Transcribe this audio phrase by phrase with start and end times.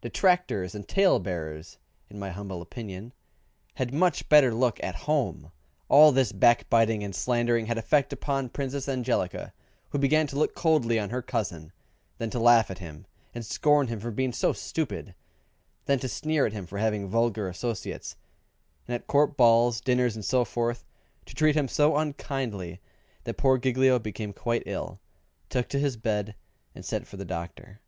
[0.00, 1.78] Detractors and tale bearers
[2.10, 3.12] (in my humble opinion)
[3.74, 5.52] had much better look at home.
[5.88, 9.52] All this backbiting and slandering had effect upon Princess Angelica,
[9.90, 11.70] who began to look coldly upon her cousin,
[12.18, 15.14] then to laugh at him and scorn him for being so stupid, and
[15.86, 18.16] then to sneer at him for having vulgar associates;
[18.88, 20.84] and at Court balls, dinners, and so forth,
[21.24, 22.80] to treat him so unkindly
[23.22, 24.98] that poor Giglio became quite ill,
[25.48, 26.34] took to his bed,
[26.74, 27.78] and sent for the doctor.